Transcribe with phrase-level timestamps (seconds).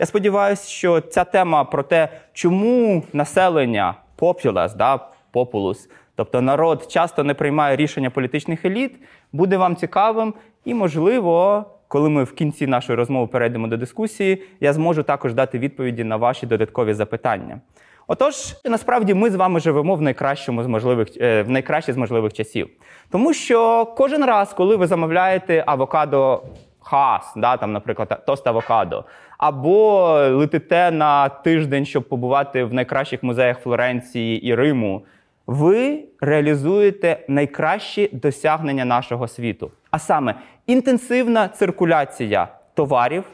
[0.00, 7.24] я сподіваюся, що ця тема про те, чому населення populace, да, populus, тобто народ часто
[7.24, 8.96] не приймає рішення політичних еліт,
[9.32, 10.34] буде вам цікавим
[10.64, 15.58] і, можливо, коли ми в кінці нашої розмови перейдемо до дискусії, я зможу також дати
[15.58, 17.60] відповіді на ваші додаткові запитання.
[18.06, 18.34] Отож,
[18.64, 22.68] насправді ми з вами живемо в найкращому з можливих е, в найкращі з можливих часів.
[23.10, 26.42] Тому що кожен раз, коли ви замовляєте авокадо
[26.80, 29.04] хас, да, там, наприклад, тост авокадо,
[29.38, 30.02] або
[30.32, 35.02] летите на тиждень, щоб побувати в найкращих музеях Флоренції і Риму,
[35.46, 39.70] ви реалізуєте найкращі досягнення нашого світу.
[39.90, 40.34] А саме
[40.66, 43.24] інтенсивна циркуляція товарів,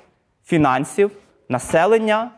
[0.44, 1.10] фінансів,
[1.48, 2.30] населення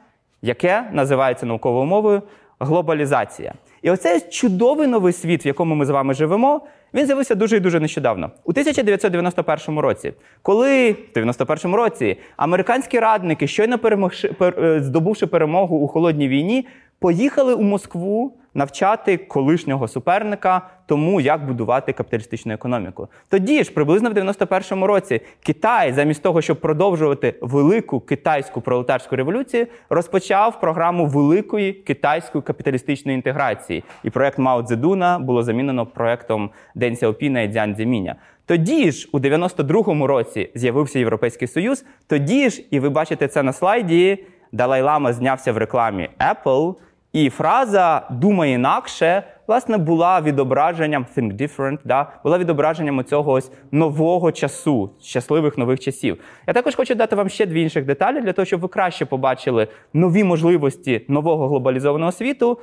[0.43, 2.23] яке називається науковою мовою
[2.61, 3.55] глобалізація.
[3.83, 6.61] І оцей чудовий новий світ, в якому ми з вами живемо,
[6.95, 8.31] він з'явився дуже і дуже нещодавно.
[8.45, 15.89] У 1991 році, коли в 91-му році американські радники, щойно перемогши, пер, здобувши перемогу у
[15.89, 16.67] холодній війні,
[16.99, 23.09] поїхали у Москву навчати колишнього суперника тому, як будувати капіталістичну економіку.
[23.29, 29.67] Тоді ж, приблизно в 91-му році, Китай, замість того, щоб продовжувати велику китайську пролетарську революцію,
[29.91, 33.85] розпочав програму великої китайської капіталістичної інтеграції.
[34.05, 38.17] І проект Мао Цзедуна було замінено проектом Ден Сяопіна і Дзян Цзіміня.
[38.47, 41.85] Тоді ж, у 92-му році, з'явився Європейський Союз.
[42.07, 46.75] Тоді ж, і ви бачите це на слайді, Далай Лама знявся в рекламі Apple.
[47.17, 54.33] І фраза думай інакше, власне, була відображенням think different, да, була відображенням цього ось нового
[54.33, 56.19] часу, щасливих нових часів.
[56.47, 59.69] Я також хочу дати вам ще дві інших деталі для того, щоб ви краще побачили
[59.93, 62.59] нові можливості нового глобалізованого світу.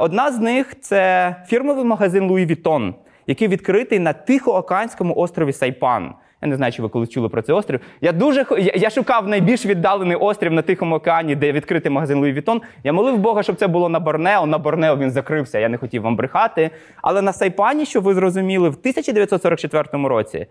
[0.00, 2.94] Одна з них це фірмовий магазин Louis Vuitton,
[3.26, 6.14] який відкритий на Тихоокеанському острові Сайпан.
[6.44, 7.80] Я не знаю, чи ви коли чули про цей острів.
[8.00, 12.32] Я дуже я, я шукав найбільш віддалений острів на Тихому океані, де відкритий магазин Louis
[12.32, 12.62] Vuitton.
[12.84, 14.46] Я молив Бога, щоб це було на Борнео.
[14.46, 15.58] На Борнео він закрився.
[15.58, 16.70] Я не хотів вам брехати.
[17.02, 20.46] Але на Сайпані, щоб ви зрозуміли, в 1944 році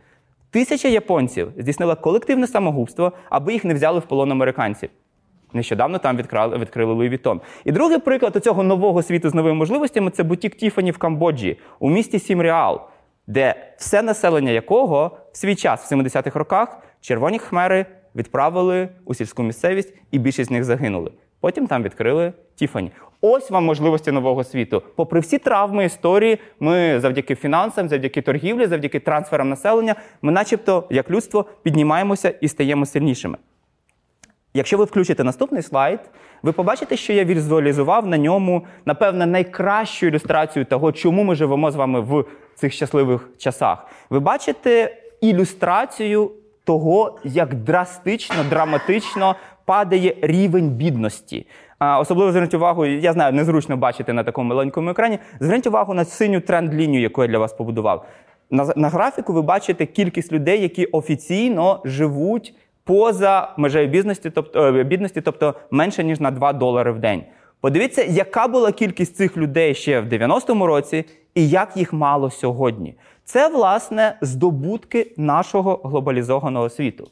[0.51, 4.89] тисяча японців здійснила колективне самогубство, аби їх не взяли в полон американців.
[5.53, 7.41] Нещодавно там відкрали, відкрили Louis Vuitton.
[7.65, 11.89] І другий приклад цього нового світу з новими можливостями це бутік Tiffany в Камбоджі у
[11.89, 12.81] місті Сіємреап
[13.27, 17.85] де все населення якого в свій час, в 70-х роках, червоні хмери
[18.15, 21.11] відправили у сільську місцевість, і більшість з них загинули.
[21.39, 22.91] Потім там відкрили Тіфані.
[23.21, 24.83] Ось вам можливості нового світу.
[24.95, 31.11] Попри всі травми історії, ми завдяки фінансам, завдяки торгівлі, завдяки трансферам населення, ми, начебто, як
[31.11, 33.37] людство, піднімаємося і стаємо сильнішими.
[34.53, 35.99] Якщо ви включите наступний слайд,
[36.43, 41.75] ви побачите, що я візуалізував на ньому, напевне, найкращу ілюстрацію того, чому ми живемо з
[41.75, 42.25] вами в
[42.55, 43.87] цих щасливих часах.
[44.09, 46.31] Ви бачите ілюстрацію
[46.63, 51.47] того, як драстично, драматично падає рівень бідності.
[51.99, 55.19] Особливо зверніть увагу, я знаю, незручно бачити на такому маленькому екрані.
[55.39, 58.05] Зверніть увагу на синю тренд-лінію, яку я для вас побудував.
[58.51, 64.83] На, на графіку ви бачите кількість людей, які офіційно живуть поза межею бідності, тобто е,
[64.83, 67.23] бідності, тобто менше ніж на 2 долари в день.
[67.61, 71.05] Подивіться, яка була кількість цих людей ще в 90-му році,
[71.35, 72.95] і як їх мало сьогодні.
[73.25, 77.07] Це, власне, здобутки нашого глобалізованого світу.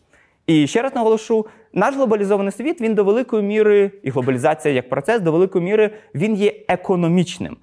[0.47, 5.21] І ще раз наголошу, наш глобалізований світ він до великої міри, і глобалізація як процес
[5.21, 7.57] до великої міри він є економічним.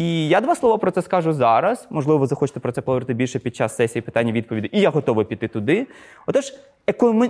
[0.00, 1.86] І я два слова про це скажу зараз.
[1.90, 5.26] Можливо, ви захочете про це поговорити більше під час сесії питання відповіді, і я готовий
[5.26, 5.86] піти туди.
[6.26, 6.52] Отож,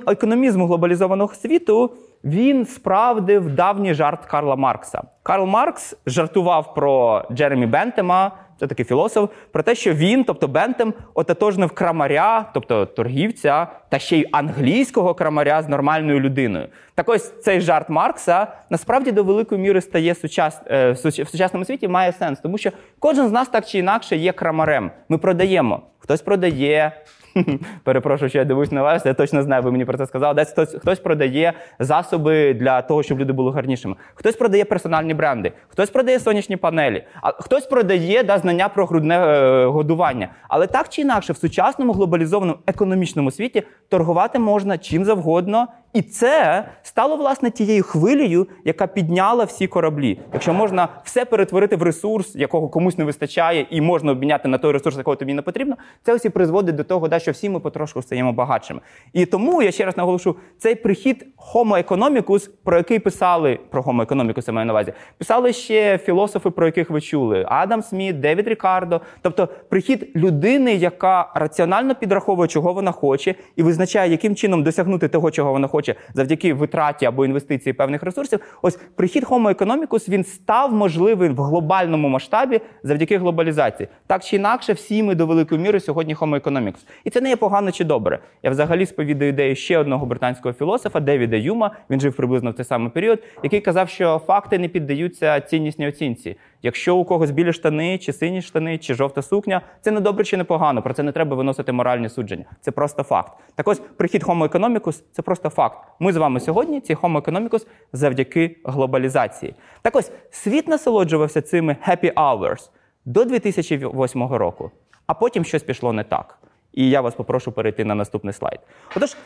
[0.07, 1.91] економізм глобалізованого світу
[2.25, 5.03] він справдив давній жарт Карла Маркса.
[5.23, 10.95] Карл Маркс жартував про Джеремі Бентема, це такий філософ, про те, що він, тобто Бентем,
[11.15, 16.69] ототожнив крамаря, тобто торгівця, та ще й англійського крамаря з нормальною людиною.
[16.95, 20.61] Так ось цей жарт Маркса насправді до великої міри стає сучас...
[20.67, 24.33] Е, в сучасному світі має сенс, тому що кожен з нас так чи інакше є
[24.33, 24.91] крамарем.
[25.09, 25.83] Ми продаємо.
[25.99, 26.93] Хтось продає
[27.85, 30.35] Перепрошую, що я дивусь на вас, я точно знаю, ви мені про це сказали.
[30.35, 33.95] Десь хтось хтось продає засоби для того, щоб люди були гарнішими.
[34.15, 39.19] Хтось продає персональні бренди, хтось продає сонячні панелі, а хтось продає да, знання про грудне
[39.19, 40.29] е, годування.
[40.49, 45.69] Але так чи інакше, в сучасному глобалізованому економічному світі торгувати можна чим завгодно.
[45.93, 50.21] І це стало власне тією хвилею, яка підняла всі кораблі.
[50.33, 54.73] Якщо можна все перетворити в ресурс, якого комусь не вистачає, і можна обміняти на той
[54.73, 58.03] ресурс, якого тобі не потрібно, це ось і призводить до того, що всі ми потрошку
[58.03, 58.81] стаємо багатшими.
[59.13, 64.07] І тому я ще раз наголошу, цей прихід Homo economicus, про який писали про Homo
[64.07, 68.49] economicus, я маю на увазі, писали ще філософи, про яких ви чули: Адам Сміт, Девід
[68.49, 69.01] Рікардо.
[69.23, 75.31] Тобто прихід людини, яка раціонально підраховує, чого вона хоче, і визначає, яким чином досягнути того,
[75.31, 78.59] чого вона хоче хоче завдяки витраті або інвестиції певних ресурсів.
[78.63, 83.89] Ось прихід Homo economicus, він став можливим в глобальному масштабі завдяки глобалізації.
[84.07, 86.87] Так чи інакше, всі ми до великої міри сьогодні Homo economicus.
[87.05, 88.19] І це не є погано чи добре.
[88.43, 91.71] Я взагалі сповідаю ідею ще одного британського філософа Девіда Юма.
[91.91, 96.37] Він жив приблизно в той самий період, який казав, що факти не піддаються ціннісній оцінці.
[96.63, 100.37] Якщо у когось білі штани, чи сині штани, чи жовта сукня, це не добре чи
[100.37, 100.83] не погано.
[100.83, 102.45] Про це не треба виносити моральні судження.
[102.61, 103.33] Це просто факт.
[103.55, 105.70] Так ось прихід Homo economicus– це просто факт.
[105.99, 109.55] Ми з вами сьогодні ці Homo economicus завдяки глобалізації.
[109.83, 112.71] Так ось світ насолоджувався цими happy hours
[113.05, 114.71] до 2008 року,
[115.07, 116.39] а потім щось пішло не так.
[116.73, 118.61] І я вас попрошу перейти на наступний слайд.
[118.97, 119.17] Отож,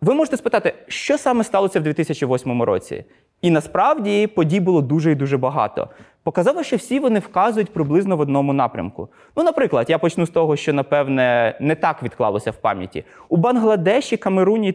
[0.00, 3.04] ви можете спитати, що саме сталося в 2008 році?
[3.42, 5.88] І насправді подій було дуже і дуже багато.
[6.24, 9.08] Показово, що всі вони вказують приблизно в одному напрямку.
[9.36, 13.04] Ну, наприклад, я почну з того, що напевне не так відклалося в пам'яті.
[13.28, 14.72] У Бангладеші, Камеруні і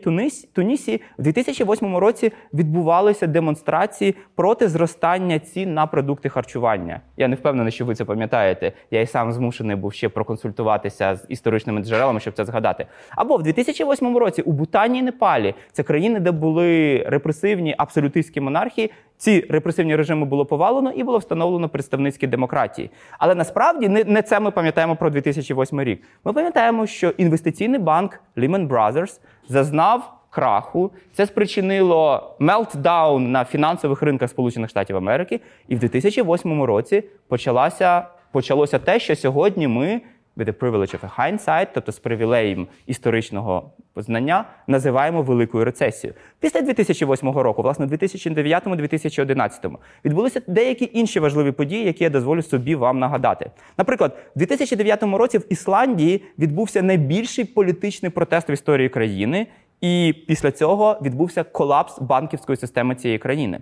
[0.53, 7.01] Тунісі в 2008 році відбувалися демонстрації проти зростання цін на продукти харчування.
[7.17, 8.71] Я не впевнений, що ви це пам'ятаєте.
[8.91, 12.85] Я і сам змушений був ще проконсультуватися з історичними джерелами, щоб це згадати.
[13.15, 18.91] Або в 2008 році у Бутані і Непалі це країни, де були репресивні абсолютистські монархії.
[19.17, 21.38] Ці репресивні режими було повалено і було встановлено
[21.69, 22.91] представницькі демократії.
[23.19, 26.03] Але насправді не, не це ми пам'ятаємо про 2008 рік.
[26.25, 30.91] Ми пам'ятаємо, що інвестиційний банк Lehman Brothers зазнав краху.
[31.13, 35.41] Це спричинило мелтдаун на фінансових ринках Сполучених Штатів Америки.
[35.67, 40.01] І в 2008 році почалася, почалося те, що сьогодні ми
[40.39, 46.17] with the privilege of hindsight, тобто з привілеєм історичного знання, називаємо великою рецесією.
[46.39, 49.75] Після 2008 року, власне, в 2009-2011
[50.05, 53.51] відбулися деякі інші важливі події, які я дозволю собі вам нагадати.
[53.77, 59.47] Наприклад, в 2009 році в Ісландії відбувся найбільший політичний протест в історії країни,
[59.81, 63.59] і після цього відбувся колапс банківської системи цієї країни.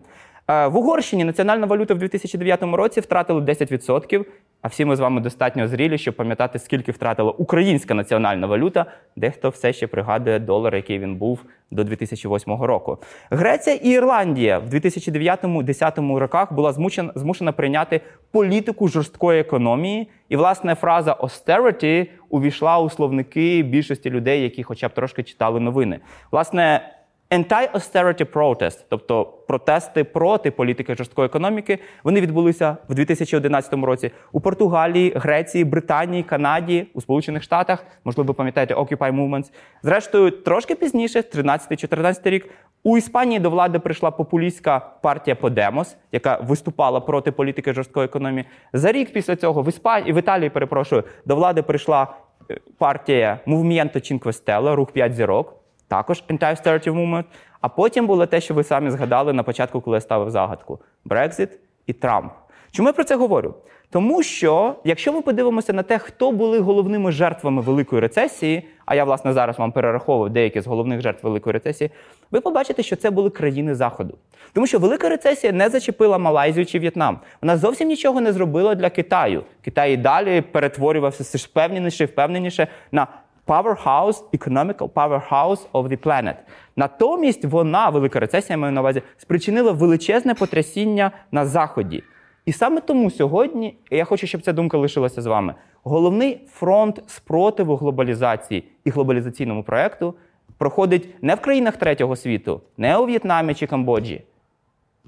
[0.49, 4.25] Е, В Угорщині національна валюта в 2009 році втратила 10%,
[4.61, 8.85] а всі ми з вами достатньо зрілі, щоб пам'ятати, скільки втратила українська національна валюта.
[9.15, 12.97] Дехто все ще пригадує долар, який він був до 2008 року.
[13.29, 18.01] Греція і Ірландія в 2009-2010 роках була змушена, змушена прийняти
[18.31, 20.09] політику жорсткої економії.
[20.29, 25.99] І, власне, фраза austerity увійшла у словники більшості людей, які хоча б трошки читали новини.
[26.31, 26.96] Власне,
[27.31, 35.13] Anti-austerity protest, тобто протести проти політики жорсткої економіки, вони відбулися в 2011 році у Португалії,
[35.15, 37.85] Греції, Британії, Канаді, у Сполучених Штатах.
[38.03, 39.51] Можливо, ви пам'ятаєте Occupy Movements.
[39.83, 42.50] Зрештою, трошки пізніше, 13-14 рік,
[42.83, 48.45] у Іспанії до влади прийшла популістська партія Подемос, яка виступала проти політики жорсткої економії.
[48.73, 52.07] За рік після цього в Іспанії в Італії, перепрошую, до влади прийшла
[52.51, 55.56] е, партія Cinque Stelle, рух 5 зірок
[55.88, 57.25] також anti-austerity movement.
[57.62, 61.50] А потім було те, що ви самі згадали на початку, коли я ставив загадку: Брекзит
[61.86, 62.31] і Трамп.
[62.72, 63.56] Чому я про це говорю?
[63.89, 69.04] Тому що, якщо ми подивимося на те, хто були головними жертвами великої рецесії, а я,
[69.04, 71.90] власне, зараз вам перераховую деякі з головних жертв великої рецесії,
[72.31, 74.18] ви побачите, що це були країни Заходу.
[74.54, 77.19] Тому що велика рецесія не зачепила Малайзію чи В'єтнам.
[77.42, 79.44] Вона зовсім нічого не зробила для Китаю.
[79.62, 83.07] Китай і далі перетворювався все ж впевненіше і впевненіше на
[83.47, 86.35] powerhouse, economical powerhouse of the planet.
[86.75, 92.04] Натомість вона, велика рецесія, маю на увазі, спричинила величезне потрясіння на Заході.
[92.45, 97.04] І саме тому сьогодні, і я хочу, щоб ця думка лишилася з вами, головний фронт
[97.07, 100.13] спротиву глобалізації і глобалізаційному проекту
[100.57, 104.21] проходить не в країнах третього світу, не у В'єтнамі чи Камбоджі,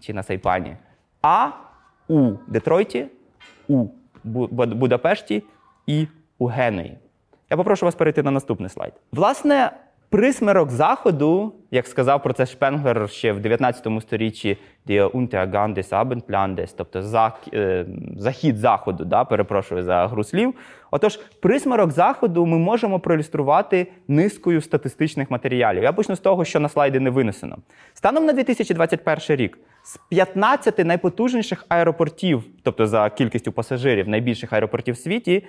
[0.02, 0.76] чи на Сайпані,
[1.22, 1.48] а
[2.08, 3.06] у Детройті,
[3.68, 3.88] у
[4.24, 5.44] Будапешті
[5.88, 6.98] і у Генуї.
[7.50, 8.94] Я попрошу вас перейти на наступний слайд.
[9.12, 9.72] Власне,
[10.10, 16.74] присмерок Заходу, як сказав про це Шпенглер ще в 19 сторіччі Die Untergang des Abendlandes,
[16.78, 17.00] тобто
[17.54, 17.86] е,
[18.18, 20.54] захід Заходу, да, перепрошую за гру слів.
[20.92, 25.84] Отож, присмерок Заходу ми можемо проілюструвати низкою статистичних матеріалів.
[25.84, 27.58] Я почну з того, що на слайди не винесено.
[27.94, 34.98] Станом на 2021 рік з 15 найпотужніших аеропортів, тобто за кількістю пасажирів найбільших аеропортів в
[34.98, 35.44] світі,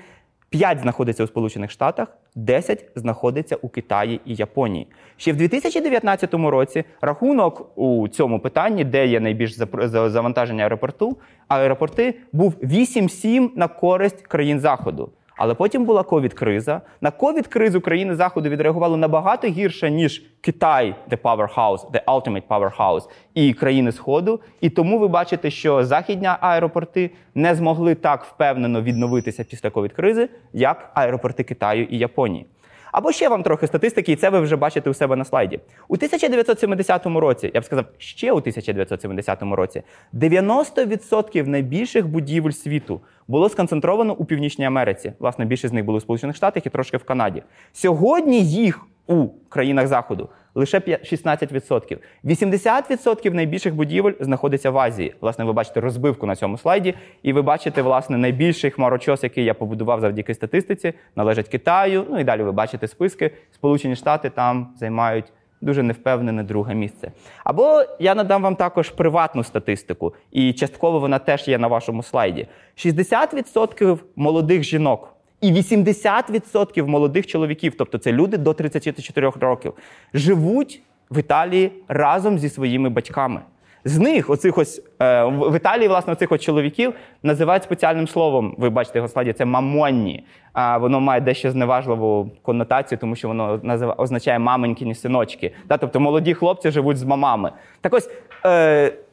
[0.51, 4.87] 5 знаходиться у Сполучених Штатах, 10 знаходиться у Китаї і Японії.
[5.17, 9.53] Ще в 2019 році рахунок у цьому питанні, де є найбільш
[9.83, 11.17] завантаження аеропорту,
[11.49, 15.11] аеропорти, був 8-7 на користь країн Заходу.
[15.41, 16.81] Але потім була ковід-криза.
[17.01, 23.53] На ковід-кризу країни Заходу відреагували набагато гірше, ніж Китай, the powerhouse, the ultimate powerhouse, і
[23.53, 24.41] країни Сходу.
[24.61, 30.91] І тому ви бачите, що західні аеропорти не змогли так впевнено відновитися після ковід-кризи, як
[30.95, 32.47] аеропорти Китаю і Японії.
[32.93, 35.61] Або ще вам трохи статистики, і це ви вже бачите у себе на слайді.
[35.89, 39.83] У 1970 році, я б сказав, ще у 1970 році
[40.15, 45.13] 90% найбільших будівель світу було сконцентровано у Північній Америці.
[45.19, 47.43] Власне, більшість з них були у Сполучених Штатах і трошки в Канаді.
[47.73, 51.99] Сьогодні їх у країнах Заходу лише 16%.
[52.25, 55.15] 80% найбільших будівель знаходиться в Азії.
[55.21, 59.55] Власне, ви бачите розбивку на цьому слайді, і ви бачите, власне, найбільший хмарочос, який я
[59.55, 62.07] побудував завдяки статистиці, належить Китаю.
[62.11, 63.31] Ну і далі ви бачите списки.
[63.55, 65.25] Сполучені Штати там займають.
[65.63, 67.13] Дуже невпевнене друге місце.
[67.45, 72.47] Або я надам вам також приватну статистику, і частково вона теж є на вашому слайді.
[72.77, 79.73] 60% молодих жінок і 80% молодих чоловіків, тобто це люди до 34 років,
[80.15, 83.41] живуть в Італії разом зі своїми батьками.
[83.85, 88.55] З них, оцих ось е, в Італії, власне, оцих ось чоловіків називають спеціальним словом.
[88.59, 90.25] Ви бачите його це мамонні.
[90.53, 93.61] А воно має дещо зневажливу коннотацію, тому що воно
[93.99, 95.53] означає маменькіні синочки.
[95.69, 97.53] Тобто молоді хлопці живуть з мамами.
[97.81, 98.11] Так ось.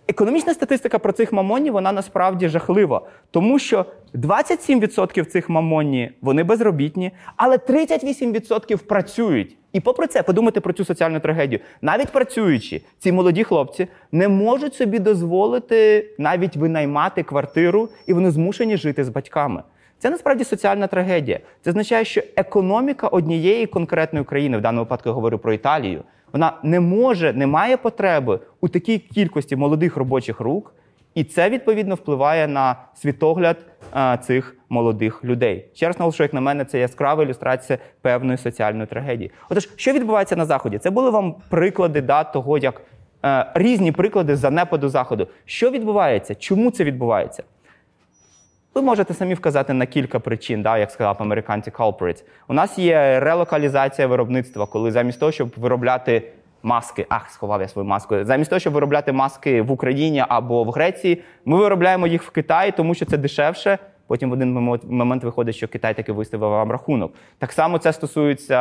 [0.09, 3.85] Економічна статистика про цих мамонів, вона насправді жахлива, тому що
[4.15, 9.57] 27% цих мамоні вони безробітні, але 38% працюють.
[9.73, 11.59] І попри це, подумайте про цю соціальну трагедію.
[11.81, 18.77] Навіть працюючи, ці молоді хлопці не можуть собі дозволити навіть винаймати квартиру, і вони змушені
[18.77, 19.63] жити з батьками.
[19.99, 21.39] Це насправді соціальна трагедія.
[21.61, 26.53] Це означає, що економіка однієї конкретної країни, в даному випадку я говорю про Італію, вона
[26.63, 30.73] не може, не має потреби у такій кількості молодих робочих рук,
[31.15, 33.57] і це відповідно впливає на світогляд
[33.91, 35.65] а, цих молодих людей.
[35.73, 39.31] Ще наголошую, як на мене, це яскрава ілюстрація певної соціальної трагедії.
[39.49, 40.77] Отож, що відбувається на заході?
[40.77, 42.81] Це були вам приклади да, того, як
[43.25, 45.27] е, різні приклади занепаду заходу.
[45.45, 46.35] Що відбувається?
[46.35, 47.43] Чому це відбувається?
[48.77, 52.23] Ви можете самі вказати на кілька причин, да, як сказав американці culprits.
[52.47, 56.23] У нас є релокалізація виробництва, коли замість того, щоб виробляти
[56.63, 58.23] маски, ах, сховав я свою маску.
[58.23, 62.71] Замість того, щоб виробляти маски в Україні або в Греції, ми виробляємо їх в Китаї,
[62.71, 63.77] тому що це дешевше.
[64.07, 67.13] Потім в один момент виходить, що Китай таки виставив вам рахунок.
[67.37, 68.57] Так само це стосується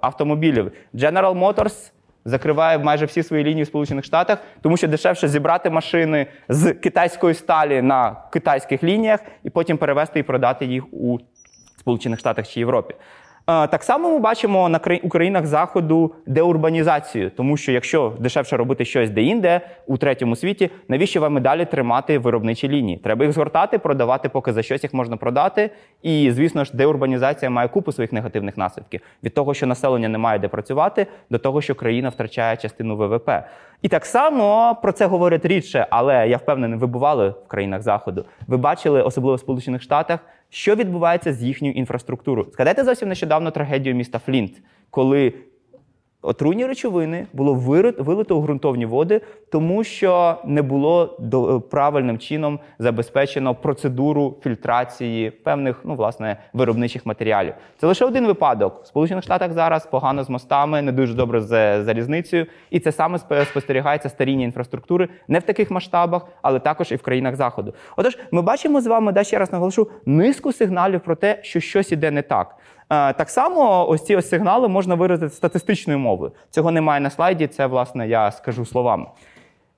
[0.00, 0.72] автомобілів.
[0.94, 1.92] General Motors
[2.24, 7.34] закриває майже всі свої лінії в Сполучених Штатах, тому що дешевше зібрати машини з китайської
[7.34, 11.18] сталі на китайських лініях і потім перевезти і продати їх у
[11.78, 12.94] Сполучених Штатах чи Європі.
[13.50, 19.60] Так само ми бачимо на Українах заходу деурбанізацію, тому що якщо дешевше робити щось де-інде
[19.86, 22.98] у третьому світі, навіщо вам і далі тримати виробничі лінії?
[22.98, 25.70] Треба їх згортати, продавати, поки за щось їх можна продати.
[26.02, 30.38] І звісно ж, деурбанізація має купу своїх негативних наслідків від того, що населення не має
[30.38, 33.30] де працювати, до того, що країна втрачає частину ВВП.
[33.82, 38.24] І так само про це говорять рідше, але я впевнений, ви бували в країнах заходу.
[38.46, 42.48] Ви бачили, особливо в Сполучених Штатах, що відбувається з їхньою інфраструктурою.
[42.52, 44.52] Згадайте зовсім нещодавно трагедію міста Флінт,
[44.90, 45.32] коли
[46.22, 47.54] Отруйні речовини було
[47.98, 55.80] вилито у ґрунтовні води, тому що не було е, правильним чином забезпечено процедуру фільтрації певних
[55.84, 57.54] ну, власне, виробничих матеріалів.
[57.78, 58.80] Це лише один випадок.
[58.84, 63.18] В Сполучених Штатах зараз погано з мостами, не дуже добре з залізницею, і це саме
[63.44, 67.74] спостерігається старіння інфраструктури не в таких масштабах, але також і в країнах заходу.
[67.96, 71.92] Отож, ми бачимо з вами, да, ще раз наголошу, низку сигналів про те, що щось
[71.92, 72.56] іде не так.
[72.90, 76.32] Е, так само ось ці ось сигнали можна виразити статистичною мовою.
[76.50, 79.06] Цього немає на слайді, це, власне, я скажу словами.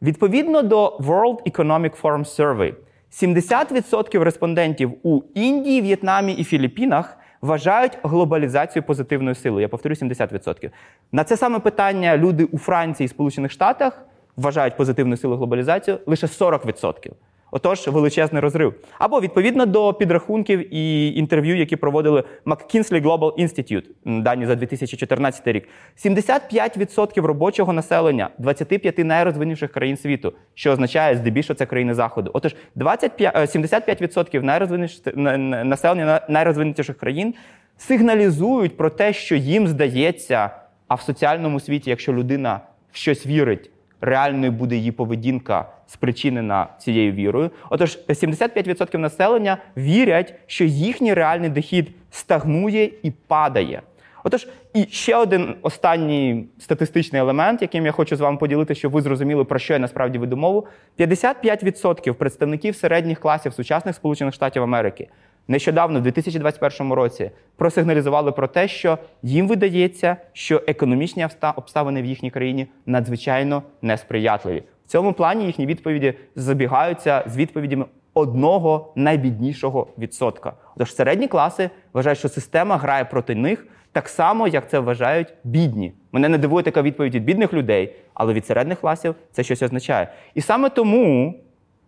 [0.03, 2.75] Відповідно до World Economic Forum Survey,
[3.13, 9.63] 70% респондентів у Індії, В'єтнамі і Філіппінах вважають глобалізацію позитивною силою.
[9.63, 10.71] Я повторю 70%.
[11.13, 16.27] На це саме питання люди у Франції і Сполучених Штатах вважають позитивною силою глобалізацію лише
[16.27, 17.11] 40%.
[17.55, 18.75] Отож, величезний розрив.
[18.99, 23.85] Або відповідно до підрахунків і інтерв'ю, які проводили McKinsey Global Institute,
[24.23, 25.69] дані за 2014 рік,
[26.05, 32.31] 75% робочого населення 25 найрозвинніших країн світу, що означає здебільшого це країни заходу.
[32.35, 35.17] Отож, 25, 75% е, найрозвиніших
[35.65, 37.35] населення найрозвинутіших країн
[37.77, 40.51] сигналізують про те, що їм здається,
[40.89, 42.61] а в соціальному світі, якщо людина
[42.93, 43.72] в щось вірить
[44.03, 47.51] реальною буде її поведінка спричинена цією вірою.
[47.71, 53.83] Отож, 75% населення вірять, що їхній реальний дохід стагнує і падає.
[54.25, 59.03] Отож, і ще один останній статистичний елемент, яким я хочу з вами поділити, щоб ви
[59.03, 60.67] зрозуміли, про що я насправді веду мову.
[60.99, 65.09] 55% представників середніх класів сучасних Сполучених Штатів Америки
[65.49, 72.31] нещодавно, в 2021 році, просигналізували про те, що їм видається, що економічні обставини в їхній
[72.31, 74.63] країні надзвичайно несприятливі.
[74.87, 77.85] В цьому плані їхні відповіді забігаються з відповідями
[78.15, 80.53] одного найбіднішого відсотка.
[80.79, 85.93] Тож середні класи вважають, що система грає проти них так само, як це вважають бідні.
[86.13, 90.09] Мене не дивує така відповідь від бідних людей, але від середніх класів це щось означає.
[90.35, 91.35] І саме тому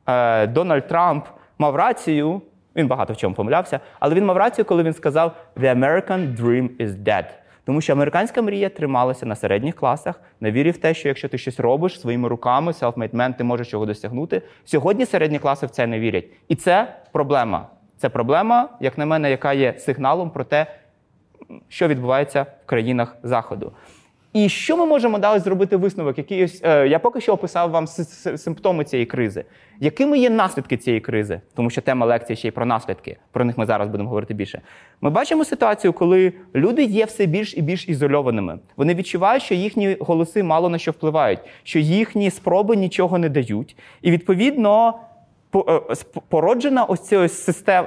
[0.06, 1.25] е, Дональд Трамп
[1.58, 2.42] мав рацію.
[2.76, 6.69] Він багато в чому помилявся, але він мав рацію, коли він сказав «The American dream
[6.81, 7.25] is dead».
[7.64, 11.38] Тому що американська мрія трималася на середніх класах, на вірі в те, що якщо ти
[11.38, 14.43] щось робиш своїми руками, self-made man, ти можеш чого досягнути.
[14.64, 16.25] Сьогодні середні класи в це не вірять.
[16.49, 17.66] І це проблема.
[17.97, 20.66] Це проблема, як на мене, яка є сигналом про те,
[21.69, 23.73] що відбувається в країнах Заходу.
[24.34, 26.18] І що ми можемо далі зробити висновок?
[26.18, 27.86] Який, е, я поки що описав вам
[28.36, 29.44] симптоми цієї кризи.
[29.80, 31.40] Якими є наслідки цієї кризи?
[31.54, 33.16] Тому що тема лекції ще й про наслідки.
[33.32, 34.60] Про них ми зараз будемо говорити більше.
[35.00, 38.58] Ми бачимо ситуацію, коли люди є все більш і більш ізольованими.
[38.76, 43.76] Вони відчувають, що їхні голоси мало на що впливають, що їхні спроби нічого не дають.
[44.02, 44.94] І відповідно
[46.28, 47.28] породжена ось цією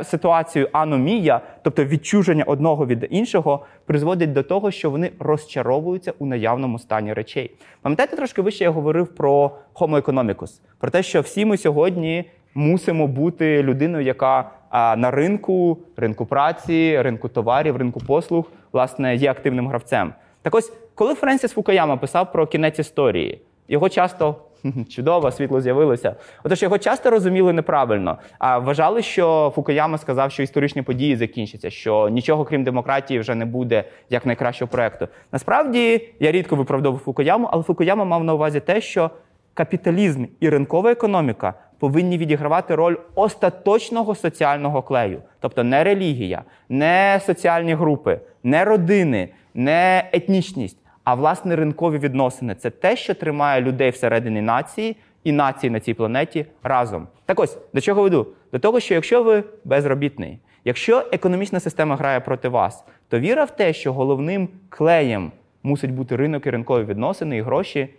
[0.04, 6.80] ситуацією аномія, тобто відчуження одного від іншого, призводить до того, що вони розчаровуються у наявному
[6.80, 7.52] стані речей.
[7.82, 13.08] Пам'ятаєте, трошки вище я говорив про Homo economicus, про те, що всі ми сьогодні мусимо
[13.08, 20.14] бути людиною, яка на ринку, ринку праці, ринку товарів, ринку послуг, власне, є активним гравцем.
[20.42, 24.36] Так ось, коли Френсіс Фукаяма писав про кінець історії, його часто
[24.90, 26.16] Чудово, світло з'явилося.
[26.44, 28.18] Отож, його часто розуміли неправильно.
[28.40, 33.46] А вважали, що Фукуяма сказав, що історичні події закінчаться, що нічого крім демократії вже не
[33.46, 35.08] буде як найкращого проекту.
[35.32, 39.12] Насправді я рідко виправдовував Фукуяму, але Фукуяма мав на увазі те, що
[39.54, 47.74] капіталізм і ринкова економіка повинні відігравати роль остаточного соціального клею, тобто не релігія, не соціальні
[47.74, 54.42] групи, не родини, не етнічність а власне ринкові відносини це те, що тримає людей всередині
[54.42, 57.08] нації і нації на цій планеті разом.
[57.26, 58.28] Так ось до чого веду?
[58.52, 63.56] До того, що якщо ви безробітний, якщо економічна система грає проти вас, то віра в
[63.56, 65.32] те, що головним клеєм
[65.64, 67.90] мусить бути ринок і ринкові відносини і гроші,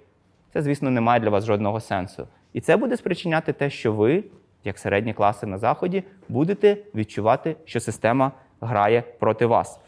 [0.52, 2.26] це, звісно, не має для вас жодного сенсу.
[2.52, 4.24] І це буде спричиняти те, що ви,
[4.64, 9.80] як середні класи на Заході, будете відчувати, що система грає проти вас.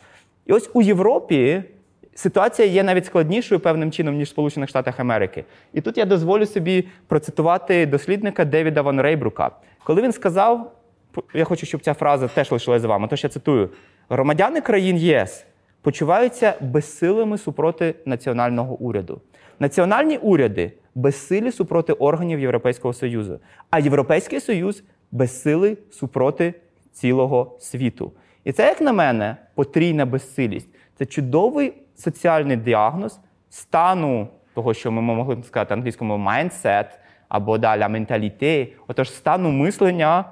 [0.47, 1.63] І ось у Європі
[2.15, 5.45] ситуація є навіть складнішою певним чином, ніж в Сполучених Штатах Америки.
[5.73, 9.51] І тут я дозволю собі процитувати дослідника Девіда Ван Рейбрука.
[9.85, 10.73] Коли він сказав,
[11.35, 13.71] я хочу, щоб ця фраза теж лишилася з вами, тож я цитую:
[14.09, 15.45] громадяни країн ЄС
[15.83, 19.21] почуваються безсилими супроти національного уряду.
[19.59, 23.39] Національні уряди безсилі супроти органів Європейського Союзу,
[23.71, 26.55] а Європейський Союз безсилий супроти
[26.93, 28.13] цілого світу.
[28.45, 30.69] І це, як на мене, потрійна безсилість.
[30.99, 36.87] Це чудовий соціальний діагноз стану того, що ми могли б сказати англійському mindset
[37.29, 40.25] або далі менталіте, отож стану мислення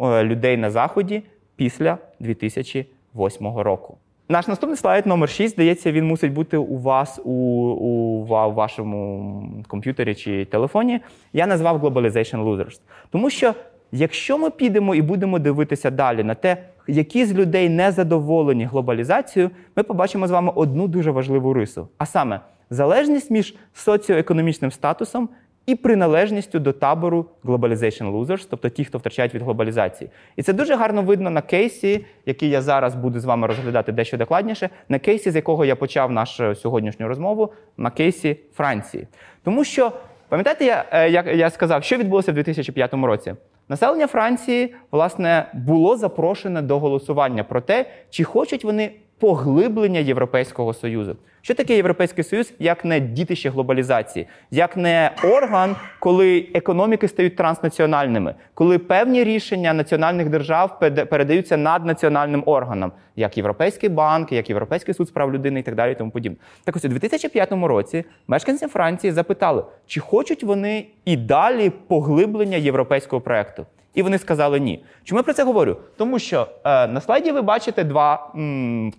[0.00, 1.22] е, людей на Заході
[1.56, 3.98] після 2008 року.
[4.28, 9.64] Наш наступний слайд номер 6, здається, він мусить бути у вас у, у, у вашому
[9.68, 11.00] комп'ютері чи телефоні.
[11.32, 12.80] Я назвав Globalization Losers.
[13.10, 13.54] Тому що
[13.92, 16.56] якщо ми підемо і будемо дивитися далі на те,
[16.90, 21.88] які з людей не задоволені глобалізацією, ми побачимо з вами одну дуже важливу рису.
[21.98, 25.28] А саме залежність між соціоекономічним статусом
[25.66, 30.10] і приналежністю до табору Globalization Losers, тобто ті, хто втрачають від глобалізації.
[30.36, 34.16] І це дуже гарно видно на кейсі, який я зараз буду з вами розглядати дещо
[34.16, 39.06] докладніше, на кейсі, з якого я почав нашу сьогоднішню розмову, на кейсі Франції.
[39.44, 39.92] Тому що,
[40.28, 43.34] пам'ятаєте, я, е, як я сказав, що відбулося в 2005 році?
[43.70, 51.16] Населення Франції власне було запрошене до голосування про те, чи хочуть вони поглиблення Європейського союзу.
[51.42, 58.34] Що таке Європейський Союз, як не дітище глобалізації, як не орган, коли економіки стають транснаціональними,
[58.54, 65.10] коли певні рішення національних держав передаються наднаціональним органам, як Європейський банк, як Європейський суд з
[65.10, 65.92] прав людини і так далі.
[65.92, 66.38] І тому подібне.
[66.64, 73.20] Так ось у 2005 році мешканці Франції запитали, чи хочуть вони і далі поглиблення європейського
[73.20, 73.66] проекту.
[73.94, 74.84] І вони сказали ні.
[75.04, 75.76] Чому я про це говорю?
[75.96, 78.92] Тому що е, на слайді ви бачите два м,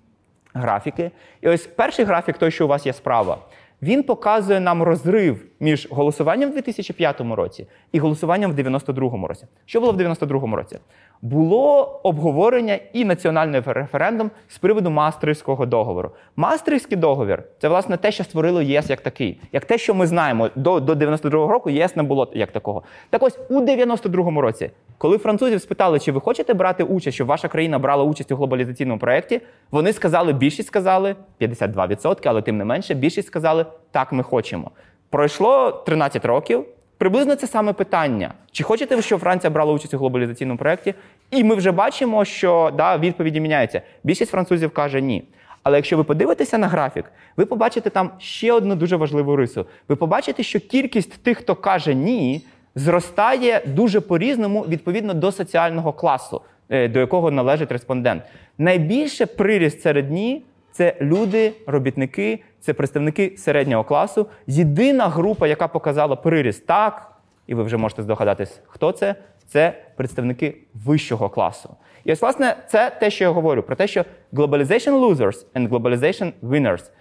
[0.53, 1.11] графіки.
[1.41, 3.37] І ось перший графік, той, що у вас є справа,
[3.81, 9.45] він показує нам розрив між голосуванням в 2005 році і голосуванням в 92 році.
[9.65, 10.79] Що було в 92 році?
[11.23, 16.11] Було обговорення і національний референдум з приводу Мастрихського договору.
[16.35, 20.49] Мастрихський договір це власне те, що створило ЄС як такий, як те, що ми знаємо
[20.55, 22.83] до до 92-го року, ЄС не було як такого.
[23.09, 27.47] Так ось у 92-му році, коли французів спитали, чи ви хочете брати участь, щоб ваша
[27.47, 32.93] країна брала участь у глобалізаційному проєкті, вони сказали, більшість сказали 52%, але тим не менше,
[32.93, 34.71] більшість сказали так, ми хочемо.
[35.09, 36.65] Пройшло 13 років.
[37.01, 38.33] Приблизно це саме питання.
[38.51, 40.93] Чи хочете ви, щоб Франція брала участь у глобалізаційному проєкті?
[41.31, 43.81] І ми вже бачимо, що да, відповіді міняються.
[44.03, 45.23] Більшість французів каже ні.
[45.63, 47.05] Але якщо ви подивитеся на графік,
[47.37, 49.65] ви побачите там ще одну дуже важливу рису.
[49.89, 52.41] Ви побачите, що кількість тих, хто каже ні,
[52.75, 58.23] зростає дуже по-різному відповідно до соціального класу, е, до якого належить респондент.
[58.57, 64.27] Найбільше приріст серед ні це люди, робітники, це представники середнього класу.
[64.47, 67.11] Єдина група, яка показала приріст так,
[67.47, 69.15] і ви вже можете здогадатись, хто це.
[69.47, 71.75] Це представники вищого класу.
[72.03, 76.31] І ось, власне, це те, що я говорю, про те, що globalization losers and globalization
[76.43, 76.91] winners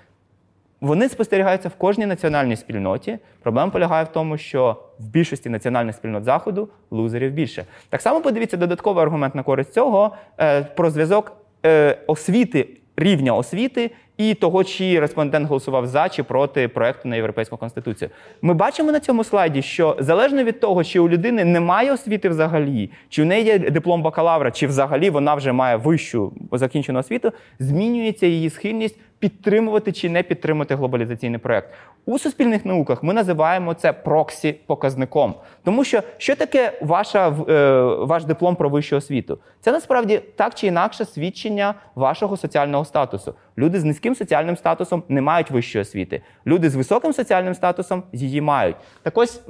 [0.81, 3.19] вони спостерігаються в кожній національній спільноті.
[3.43, 7.65] Проблема полягає в тому, що в більшості національних спільнот заходу лузерів більше.
[7.89, 11.33] Так само подивіться додатковий аргумент на користь цього е, про зв'язок
[11.67, 12.69] е, освіти,
[13.03, 18.11] рівня освіти і того, чи респондент голосував за чи проти проекту на європейську конституцію.
[18.43, 22.91] Ми бачимо на цьому слайді, що залежно від того, чи у людини немає освіти взагалі,
[23.09, 28.27] чи у неї є диплом бакалавра, чи взагалі вона вже має вищу закінчену освіту, змінюється
[28.27, 31.69] її схильність підтримувати чи не підтримувати глобалізаційний проект.
[32.07, 35.35] У суспільних науках ми називаємо це проксі показником.
[35.65, 39.39] Тому що що таке ваша, е, ваш диплом про вищу освіту?
[39.61, 43.35] Це насправді так чи інакше свідчення вашого соціального статусу.
[43.59, 46.23] Люди з низьким соціальним статусом не мають вищої освіти.
[46.47, 48.77] Люди з високим соціальним статусом її мають.
[49.03, 49.43] Так ось.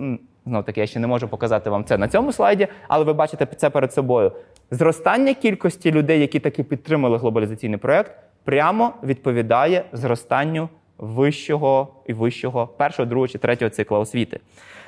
[0.46, 3.46] Знов таки, я ще не можу показати вам це на цьому слайді, але ви бачите
[3.46, 4.32] це перед собою.
[4.70, 8.12] Зростання кількості людей, які таки підтримали глобалізаційний проект,
[8.44, 14.40] прямо відповідає зростанню вищого і вищого першого, другого чи третього цикла освіти.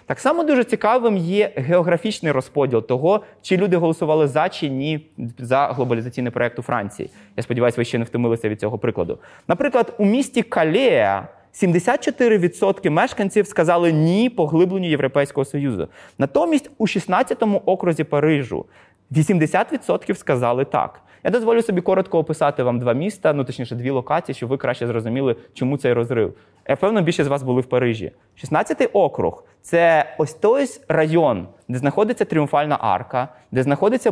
[0.06, 5.06] Так само дуже цікавим є географічний розподіл того, чи люди голосували за чи ні
[5.38, 7.10] за глобалізаційний проект у Франції.
[7.36, 9.18] Я сподіваюся, ви ще не втомилися від цього прикладу.
[9.48, 15.88] Наприклад, у місті Калея 74% мешканців сказали ні поглибленню Європейського Союзу.
[16.18, 18.64] Натомість у 16-му окрузі Парижу
[19.12, 21.00] 80% сказали так.
[21.24, 24.86] Я дозволю собі коротко описати вам два міста, ну точніше, дві локації, щоб ви краще
[24.86, 26.34] зрозуміли, чому цей розрив.
[26.68, 28.12] Я певно, більше з вас були в Парижі.
[28.44, 34.10] 16-й округ це ось той район, де знаходиться Тріумфальна арка, де знаходиться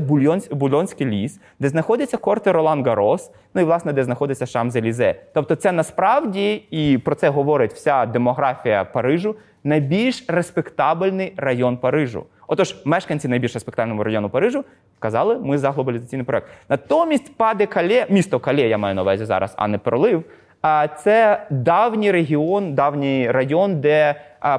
[0.51, 5.15] Бульонський ліс, де знаходиться корти Ролан Гарос, ну і власне, де знаходиться Шам-Зелізе.
[5.35, 12.25] Тобто, це насправді, і про це говорить вся демографія Парижу, найбільш респектабельний район Парижу.
[12.53, 14.65] Отож, мешканці найбільш респектабельного району Парижу
[14.99, 16.47] казали, ми за глобалізаційний проект.
[16.69, 20.25] Натомість паде Кале, місто Кале, я маю на увазі зараз, а не пролив.
[20.63, 24.15] А це давній регіон, давній район, де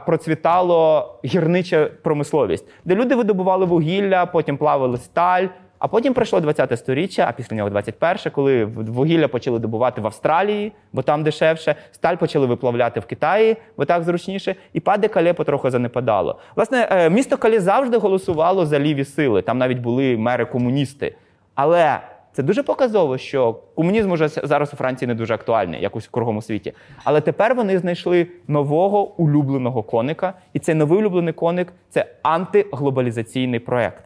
[0.06, 5.47] процвітало гірнича промисловість, де люди видобували вугілля, потім плавали сталь.
[5.82, 10.72] А потім прийшло 20-те сторіччя, а після нього 21-ше, коли вугілля почали добувати в Австралії,
[10.94, 15.70] бо там дешевше, сталь почали виплавляти в Китаї, бо так зручніше, і паде кале потроху
[15.70, 16.39] занепадало.
[16.56, 19.41] Власне, е, місто Кале завжди голосувало за ліві сили.
[19.41, 21.15] Там навіть були мери комуністи.
[21.56, 22.00] Але
[22.34, 26.41] це дуже показово, що комунізм уже зараз у Франції не дуже актуальний, як у кругом
[26.41, 26.74] світі.
[27.04, 34.04] Але тепер вони знайшли нового улюбленого коника, і цей новий улюблений коник це антиглобалізаційний проект.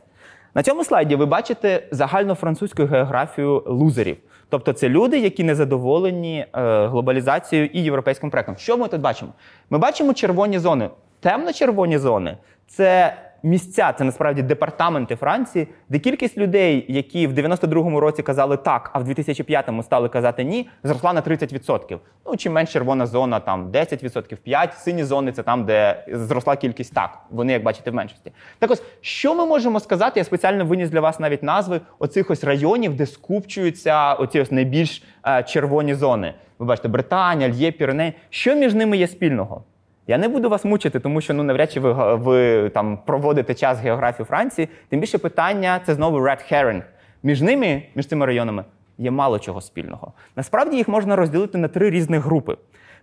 [0.56, 4.18] На цьому слайді ви бачите загальну французьку географію лузерів.
[4.50, 6.48] Тобто це люди, які не задоволені е,
[6.88, 8.56] глобалізацією і європейським проектом.
[8.58, 9.32] Що ми тут бачимо?
[9.70, 10.90] Ми бачимо червоні зони.
[11.20, 12.38] Темно-червоні зони
[12.68, 18.90] це місця, це насправді департаменти Франції, де кількість людей, які в 92-му році казали так,
[18.94, 21.98] а в 2005-му стали казати ні, зросла на 30%.
[22.26, 26.94] Ну чим менш червона зона, там 10%, 5%, сині зони це там, де зросла кількість
[26.94, 27.20] так.
[27.30, 28.32] Вони, як бачите, в меншості.
[28.60, 30.20] Так ось, що ми можемо сказати?
[30.20, 35.04] Я спеціально виніс для вас навіть назви оцих ось районів, де скупчуються оці ось найбільш
[35.28, 36.34] е, червоні зони.
[36.60, 38.14] Ви бачите, Британія, Л'є, Піреней.
[38.30, 39.64] Що між ними є спільного?
[40.08, 43.80] Я не буду вас мучити, тому що ну навряд чи ви ви там проводите час
[43.80, 44.70] географії Франції.
[44.90, 46.82] Тим більше питання це знову red herring.
[47.24, 48.64] Між ними, між цими районами,
[48.98, 50.14] є мало чого спільного.
[50.36, 52.58] Насправді їх можна розділити на три різних групи.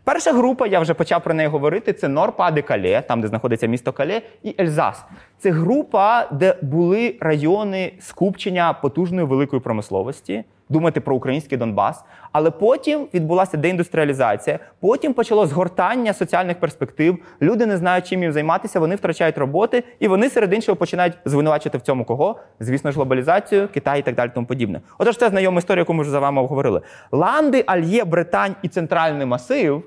[0.05, 3.67] Перша група, я вже почав про неї говорити, це Норпа де Кале, там де знаходиться
[3.67, 5.05] місто Кале, і Ельзас.
[5.39, 12.05] Це група, де були райони скупчення потужної великої промисловості думати про український Донбас.
[12.33, 17.19] Але потім відбулася деіндустріалізація, потім почало згортання соціальних перспектив.
[17.43, 21.79] Люди не знають, чим їм займатися, вони втрачають роботи, і вони серед іншого починають звинувачити
[21.79, 22.37] в цьому кого?
[22.61, 24.31] Звісно ж, глобалізацію, Китай і так далі.
[24.35, 24.81] Тому подібне.
[24.99, 26.81] Отож, це знайома історія, яку ми вже за вами обговорили.
[27.13, 29.83] Ланди, Альє, Британь і центральний масив.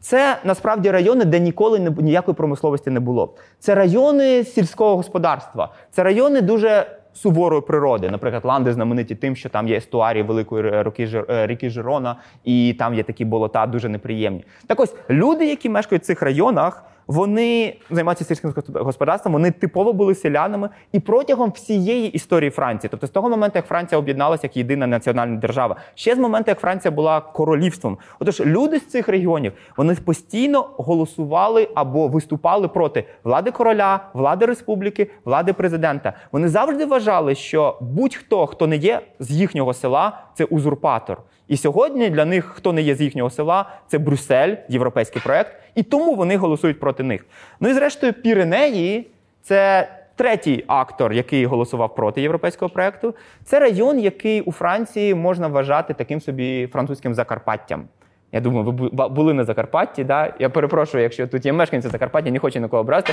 [0.00, 3.34] Це насправді райони, де ніколи ніякої промисловості не було.
[3.58, 8.10] Це райони сільського господарства, це райони дуже суворої природи.
[8.10, 12.94] Наприклад, ланди знамениті тим, що там є естуарії великої ріки, е, ріки Жирона, і там
[12.94, 14.44] є такі болота дуже неприємні.
[14.66, 20.14] Так ось люди, які мешкають в цих районах, вони займаються сільським господарством, вони типово були
[20.14, 24.86] селянами і протягом всієї історії Франції, тобто з того моменту, як Франція об'єдналася як єдина
[24.86, 27.98] національна держава, ще з моменту, як Франція була королівством.
[28.20, 35.10] Отож, люди з цих регіонів вони постійно голосували або виступали проти влади короля, влади республіки,
[35.24, 36.12] влади президента.
[36.32, 41.18] Вони завжди вважали, що будь-хто, хто не є з їхнього села, це узурпатор.
[41.50, 45.82] І сьогодні для них, хто не є з їхнього села, це Брюссель, європейський проект, і
[45.82, 47.26] тому вони голосують проти них.
[47.60, 49.06] Ну і зрештою, Піренеї
[49.42, 53.14] це третій актор, який голосував проти європейського проекту.
[53.44, 57.84] Це район, який у Франції можна вважати таким собі французьким Закарпаттям.
[58.32, 60.04] Я думаю, ви були на Закарпатті.
[60.04, 60.34] Да?
[60.38, 63.12] Я перепрошую, якщо тут є мешканці Закарпаття, не хочу нікого образити.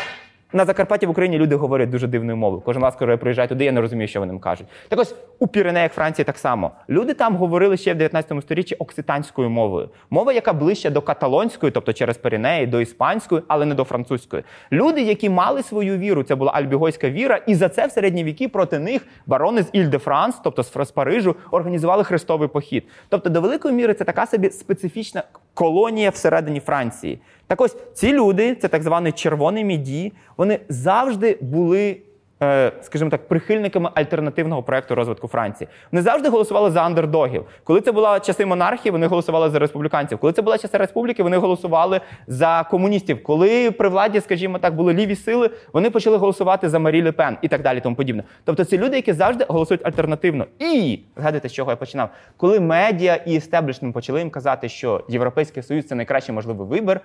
[0.53, 2.61] На Закарпатті в Україні люди говорять дуже дивною мовою.
[2.65, 4.67] Кожен раз, коли я приїжджаю туди, я не розумію, що вони їм кажуть.
[4.89, 6.71] Так ось у Піренеях Франції так само.
[6.89, 9.89] Люди там говорили ще в 19 сторіччі окситанською мовою.
[10.09, 14.43] Мова, яка ближче до каталонської, тобто через Піренеї, до іспанської, але не до французької.
[14.71, 18.47] Люди, які мали свою віру, це була альбігойська віра, і за це в середні віки
[18.47, 22.83] проти них барони з Іль де Франс, тобто з Парижу, організували хрестовий похід.
[23.09, 27.19] Тобто, до великої міри це така собі специфічна колонія всередині Франції.
[27.47, 31.97] Так ось ці люди, це так званий червоний міді, вони завжди були
[32.43, 35.67] Е, скажімо так, прихильниками альтернативного проекту розвитку Франції.
[35.91, 37.45] Вони завжди голосували за андердогів.
[37.63, 40.17] Коли це була часи монархії, вони голосували за республіканців.
[40.17, 43.23] Коли це була часи республіки, вони голосували за комуністів.
[43.23, 47.47] Коли при владі, скажімо так, були ліві сили, вони почали голосувати за Марі Лепен і
[47.47, 47.81] так далі.
[47.81, 48.23] Тому подібне.
[48.43, 50.45] Тобто, це люди, які завжди голосують альтернативно.
[50.59, 55.63] І згадуйте, з чого я починав, коли медіа і істеблішмент почали їм казати, що європейський
[55.63, 57.01] союз це найкращий можливий вибір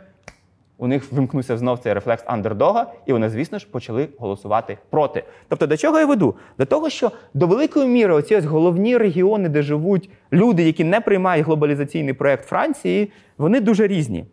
[0.82, 5.24] у них вимкнувся знов цей рефлекс андердога, і вони, звісно ж, почали голосувати проти.
[5.48, 6.34] Тобто, до чого я веду?
[6.58, 11.00] До того, що до великої міри оці ось головні регіони, де живуть люди, які не
[11.00, 14.24] приймають глобалізаційний проект Франції, вони дуже різні.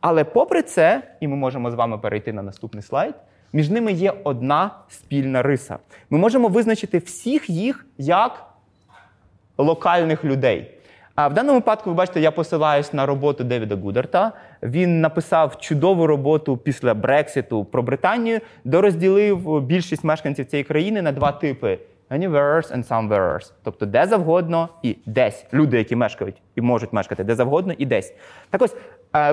[0.00, 3.14] Але попри це, і ми можемо з вами перейти на наступний слайд.
[3.52, 5.78] Між ними є одна спільна риса.
[6.10, 8.46] Ми можемо визначити всіх їх як
[9.58, 10.70] локальних людей.
[11.14, 14.32] А в даному випадку, ви бачите, я посилаюсь на роботу Девіда Гудерта.
[14.62, 21.12] Він написав чудову роботу після Брекситу про Британію, де розділив більшість мешканців цієї країни на
[21.12, 21.78] два типи:
[22.10, 23.52] anywheres and somewheres.
[23.62, 25.46] Тобто де завгодно і десь.
[25.52, 28.14] Люди, які мешкають і можуть мешкати де завгодно і десь.
[28.50, 28.76] Так ось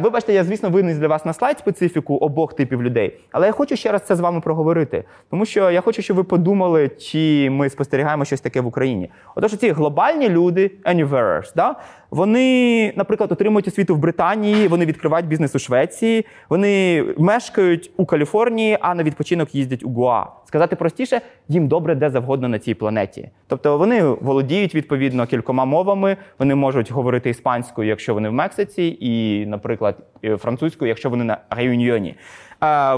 [0.02, 3.76] вибачте, я, звісно, виніс для вас на слайд специфіку обох типів людей, але я хочу
[3.76, 7.70] ще раз це з вами проговорити, тому що я хочу, щоб ви подумали, чи ми
[7.70, 9.10] спостерігаємо щось таке в Україні.
[9.36, 11.76] Отож, ці глобальні люди, anywheres, да,
[12.12, 18.78] вони, наприклад, отримують освіту в Британії, вони відкривають бізнес у Швеції, вони мешкають у Каліфорнії,
[18.82, 20.26] а на відпочинок їздять у Гуа.
[20.54, 23.30] Сказати простіше, їм добре де завгодно на цій планеті.
[23.48, 29.46] Тобто вони володіють відповідно кількома мовами, вони можуть говорити іспанською, якщо вони в Мексиці, і,
[29.46, 29.98] наприклад,
[30.38, 32.16] французькою, якщо вони на реюньйоні.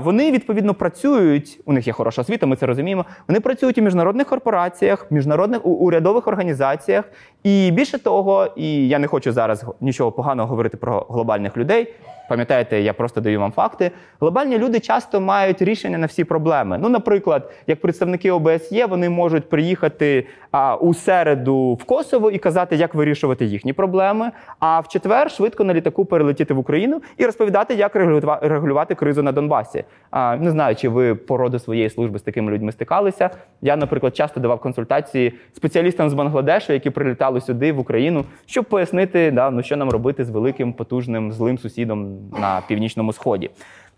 [0.02, 1.60] Вони відповідно працюють.
[1.66, 3.06] У них є хороша освіта, ми це розуміємо.
[3.28, 7.06] Вони працюють у міжнародних корпораціях, міжнародних урядових організаціях.
[7.44, 11.94] І більше того, і я не хочу зараз нічого поганого говорити про глобальних людей.
[12.30, 13.92] Пам'ятаєте, я просто даю вам факти.
[14.22, 16.78] Глобальні люди часто мають рішення на всі проблеми.
[16.82, 22.76] Ну, наприклад, як представники ОБСЄ, вони можуть приїхати а, у середу в Косово і казати,
[22.76, 24.32] як вирішувати їхні проблеми.
[24.60, 27.96] А в четвер швидко на літаку перелетіти в Україну і розповідати, як
[28.42, 29.84] регулювати кризу на Донбасі.
[30.12, 33.30] А, Не знаю, чи ви по роду своєї служби з такими людьми стикалися.
[33.62, 39.32] Я, наприклад, часто давав консультації спеціалістам з Бангладешу, які прилітали сюди в Україну, щоб пояснити,
[39.32, 43.50] да, ну що нам робити з великим потужним злим сусідом на північному сході.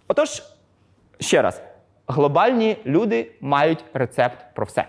[0.07, 0.43] Отож,
[1.19, 1.61] ще раз,
[2.07, 4.85] глобальні люди мають рецепт про все.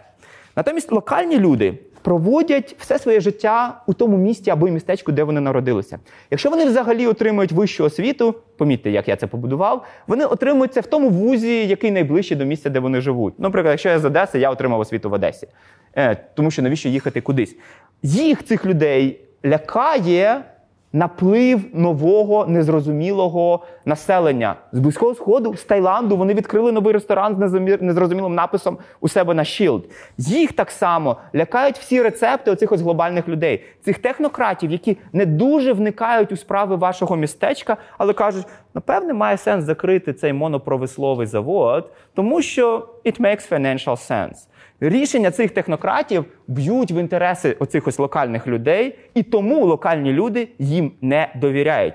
[0.56, 5.98] Натомість локальні люди проводять все своє життя у тому місті або містечку, де вони народилися.
[6.30, 10.86] Якщо вони взагалі отримують вищу освіту, помітьте, як я це побудував, вони отримують це в
[10.86, 13.38] тому вузі, який найближчий до місця, де вони живуть.
[13.38, 15.48] Наприклад, якщо я з Одеси, я отримав освіту в Одесі.
[15.96, 17.56] Е, Тому що навіщо їхати кудись?
[18.02, 20.44] Їх цих людей лякає
[20.92, 26.16] наплив нового незрозумілого населення з близького сходу, з Таїланду.
[26.16, 27.38] Вони відкрили новий ресторан з
[27.80, 29.82] незрозумілим написом у себе на Shield.
[30.18, 35.72] Їх так само лякають всі рецепти оцих ось глобальних людей, цих технократів, які не дуже
[35.72, 42.42] вникають у справи вашого містечка, але кажуть, напевне, має сенс закрити цей монопровисловий завод, тому
[42.42, 44.48] що it makes financial sense.
[44.80, 50.92] Рішення цих технократів б'ють в інтереси оцих ось локальних людей, і тому локальні люди їм
[51.00, 51.94] не довіряють.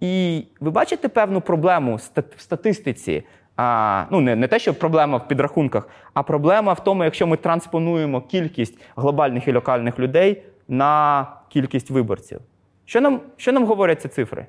[0.00, 1.94] І ви бачите певну проблему
[2.36, 3.22] в статистиці.
[3.56, 7.36] А, Ну, не не те, що проблема в підрахунках, а проблема в тому, якщо ми
[7.36, 12.40] транспонуємо кількість глобальних і локальних людей на кількість виборців.
[12.84, 14.46] Що нам, Що нам говорять ці цифри?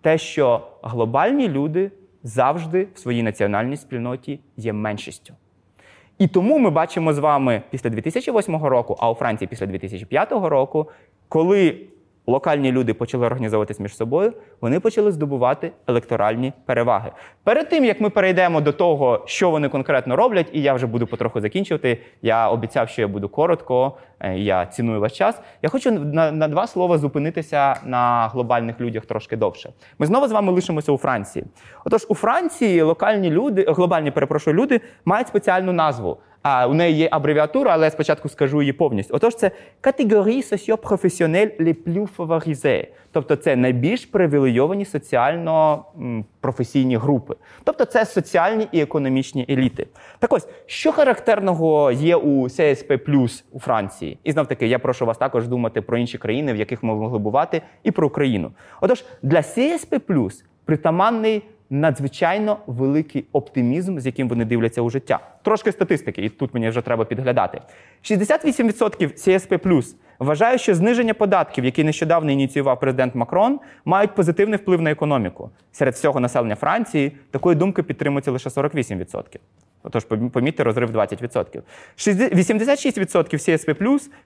[0.00, 1.90] Те, що глобальні люди
[2.22, 5.34] завжди в своїй національній спільноті є меншістю.
[6.22, 10.90] І тому ми бачимо з вами після 2008 року, а у Франції після 2005 року,
[11.28, 11.86] коли
[12.26, 17.10] локальні люди почали організовуватись між собою, вони почали здобувати електоральні переваги.
[17.44, 21.06] Перед тим як ми перейдемо до того, що вони конкретно роблять, і я вже буду
[21.06, 21.98] потроху закінчувати.
[22.22, 23.96] Я обіцяв, що я буду коротко.
[24.20, 25.40] е, Я ціную ваш час.
[25.62, 29.72] Я хочу на, на два слова зупинитися на глобальних людях трошки довше.
[29.98, 31.44] Ми знову з вами лишимося у Франції.
[31.84, 36.18] Отож, у Франції локальні люди, глобальні перепрошую, люди мають спеціальну назву.
[36.42, 39.14] А у неї є абревіатура, але я спочатку скажу її повністю.
[39.14, 39.50] Отож, це
[39.80, 41.48] категорії соціопрофесіонель
[41.86, 42.86] plus favorisés.
[43.12, 47.34] Тобто це найбільш привілейовані соціально-професійні групи.
[47.64, 49.86] Тобто це соціальні і економічні еліти.
[50.18, 52.98] Так ось, що характерного є у CSP
[53.52, 54.18] у Франції?
[54.24, 57.18] І знов таки, я прошу вас також думати про інші країни, в яких ми могли
[57.18, 58.52] бувати, і про Україну.
[58.80, 60.30] Отож, для CSP
[60.64, 65.18] притаманний надзвичайно великий оптимізм, з яким вони дивляться у життя.
[65.42, 67.60] Трошки статистики, і тут мені вже треба підглядати.
[68.02, 74.90] 68% CSP вважають, що зниження податків, які нещодавно ініціював президент Макрон, мають позитивний вплив на
[74.90, 75.50] економіку.
[75.72, 79.38] Серед всього населення Франції такої думки підтримується лише 48%.
[79.82, 81.62] Отож, помітьте розрив 20%.
[81.98, 83.74] 86% CSP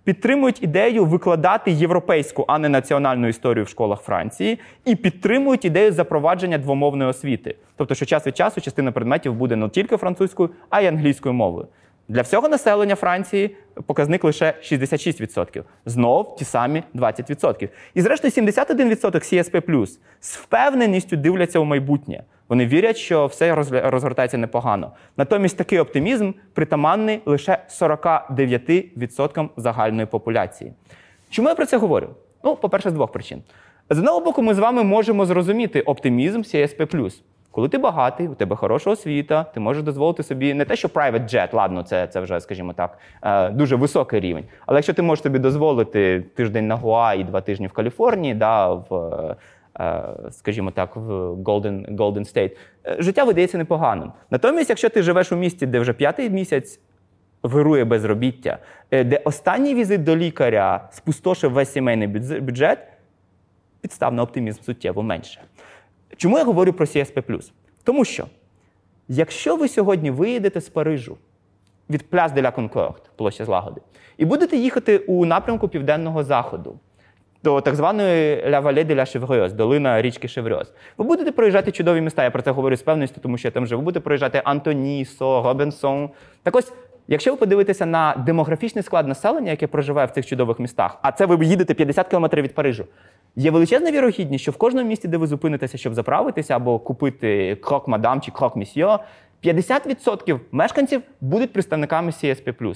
[0.05, 6.59] підтримують ідею викладати європейську, а не національну історію в школах Франції, і підтримують ідею запровадження
[6.59, 7.57] двомовної освіти.
[7.77, 11.67] Тобто, що час від часу частина предметів буде не тільки французькою, а й англійською мовою.
[12.09, 15.63] Для всього населення Франції показник лише 66%.
[15.87, 17.69] Знов ті самі 20%.
[17.95, 19.87] І зрештою 71% CSP
[20.21, 22.25] з впевненістю дивляться у майбутнє.
[22.49, 23.55] Вони вірять, що все
[23.91, 24.93] розгортається непогано.
[25.17, 30.73] Натомість такий оптимізм притаманний лише 49% загальної популяції.
[31.31, 32.09] Чому я про це говорю?
[32.45, 33.43] Ну, по-перше, з двох причин.
[33.91, 37.13] З одного боку, ми з вами можемо зрозуміти оптимізм CSP+.
[37.57, 41.35] Коли ти багатий, у тебе хороша освіта, ти можеш дозволити собі не те, що private
[41.35, 44.45] jet, ладно, це це вже, скажімо так, е, дуже високий рівень.
[44.67, 48.69] Але якщо ти можеш собі дозволити тиждень на Гуа і два тижні в Каліфорнії, да,
[48.69, 48.95] в,
[49.81, 51.01] е, скажімо так, в
[51.33, 54.13] Golden, Golden State, е, життя видається непоганим.
[54.31, 56.81] Натомість, якщо ти живеш у місті, де вже п'ятий місяць
[57.43, 58.59] вирує безробіття,
[58.91, 62.09] де останній візит до лікаря спустошив весь сімейний
[62.41, 62.79] бюджет,
[63.81, 65.41] підстав на оптимізм суттєво менше.
[66.17, 67.51] Чому я говорю про CSP?
[67.85, 68.27] Тому що,
[69.09, 71.17] якщо ви сьогодні виїдете з Парижу
[71.91, 73.81] від Пляс де ля Конкорд, площа Злагоди,
[74.17, 76.79] і будете їхати у напрямку Південного Заходу,
[77.45, 82.01] до так званої Ля Вале де ля Шеврьоз, долина річки Шеврьоз, ви будете проїжджати чудові
[82.01, 82.25] міста.
[82.25, 83.81] Я про це говорю з певністю, тому що я там живу.
[83.81, 86.11] Ви будете проїжджати Антонісо, Робінсон.
[86.43, 86.73] Так ось.
[87.09, 91.27] Якщо ви подивитеся на демографічний склад населення, яке проживає в цих чудових містах, а це
[91.27, 92.85] ви їдете 50 кілометрів від Парижу,
[93.39, 97.89] Є величезна вірогідність, що в кожному місті, де ви зупинитеся, щоб заправитися або купити крок
[97.89, 99.01] мадам чи крок місьо,
[99.45, 102.75] 50% мешканців будуть представниками CSP+.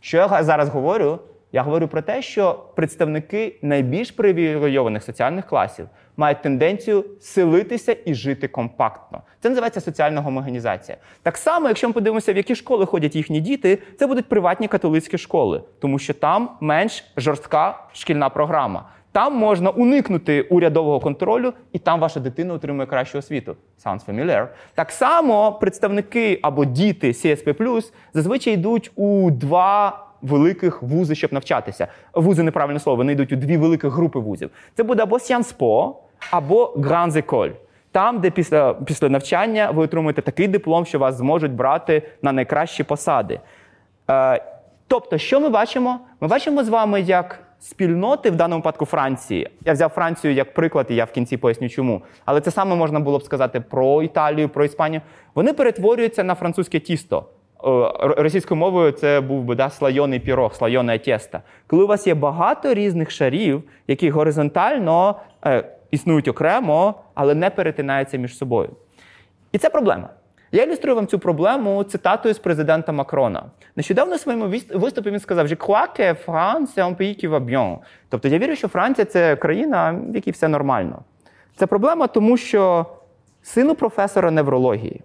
[0.00, 1.18] Що я зараз говорю?
[1.52, 8.48] Я говорю про те, що представники найбільш привілейованих соціальних класів мають тенденцію селитися і жити
[8.48, 9.22] компактно.
[9.40, 10.98] Це називається соціальна гомогенізація.
[11.22, 15.18] Так само, якщо ми подивимося, в які школи ходять їхні діти, це будуть приватні католицькі
[15.18, 18.88] школи, тому що там менш жорстка шкільна програма.
[19.12, 23.56] Там можна уникнути урядового контролю, і там ваша дитина отримує кращу освіту.
[23.84, 24.46] Sounds familiar.
[24.74, 27.82] Так само представники або діти CSP+,
[28.14, 31.86] зазвичай йдуть у два великих вузи, щоб навчатися.
[32.14, 34.50] Вузи неправильне слово, вони йдуть у дві великих групи вузів.
[34.74, 35.94] Це буде або Sciences
[36.30, 37.52] або École.
[37.92, 42.84] Там, де після після навчання ви отримуєте такий диплом, що вас зможуть брати на найкращі
[42.84, 43.40] посади.
[44.10, 44.44] Е,
[44.90, 46.00] Тобто, що ми бачимо?
[46.20, 49.50] Ми бачимо з вами, як спільноти в даному випадку Франції.
[49.64, 52.02] Я взяв Францію як приклад, і я в кінці поясню, чому.
[52.24, 55.02] Але це саме можна було б сказати про Італію, про Іспанію.
[55.34, 57.26] Вони перетворюються на французьке тісто.
[58.00, 61.38] Російською мовою це був би да, слайоний пірог, слайоне тісто.
[61.66, 68.16] Коли у вас є багато різних шарів, які горизонтально е, існують окремо, але не перетинаються
[68.16, 68.70] між собою.
[69.52, 70.08] І це проблема.
[70.52, 73.44] Я ілюструю вам цю проблему цитатою з президента Макрона.
[73.76, 77.40] Нещодавно в своєму виступі він сказав, «Je crois que France est un pays qui va
[77.40, 77.78] bien».
[78.08, 81.02] Тобто я вірю, що Франція це країна, в якій все нормально.
[81.56, 82.86] Це проблема, тому що
[83.42, 85.00] сину професора неврології,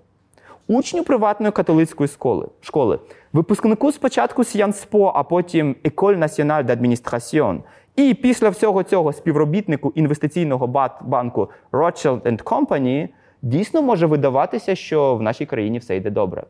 [0.68, 2.99] учню приватної католицької школи, школи
[3.34, 7.59] випускнику спочатку Сіянспо, а потім École Nationale d'Administration,
[7.95, 10.68] і після всього цього співробітнику інвестиційного
[11.01, 13.09] банку Rothschild Company–
[13.45, 16.43] дійсно може видаватися, що в нашій країні все йде добре.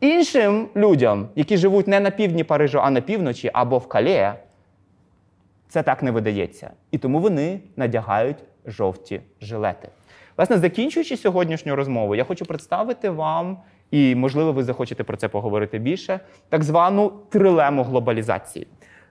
[0.00, 4.34] Іншим людям, які живуть не на півдні Парижу, а на півночі або в Кале,
[5.68, 6.70] це так не видається.
[6.90, 8.36] І тому вони надягають
[8.66, 9.88] жовті жилети.
[10.36, 13.58] Власне, закінчуючи сьогоднішню розмову, я хочу представити вам,
[13.90, 18.66] і можливо, ви захочете про це поговорити більше, так звану трилему глобалізації.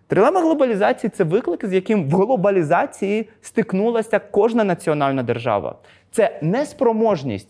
[0.08, 5.76] Трилема глобалізації це виклик, з яким в глобалізації стикнулася кожна національна держава.
[6.12, 7.50] Це неспроможність,